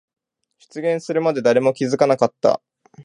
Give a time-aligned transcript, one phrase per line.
[0.57, 2.59] 出現するまで誰も気づかなかった。